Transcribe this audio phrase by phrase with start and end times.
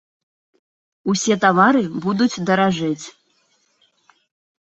[1.11, 3.05] Усе тавары будуць даражэць.